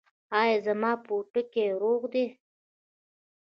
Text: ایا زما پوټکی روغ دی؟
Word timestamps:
ایا 0.39 0.57
زما 0.65 0.91
پوټکی 1.05 1.65
روغ 1.81 2.01
دی؟ 2.13 2.25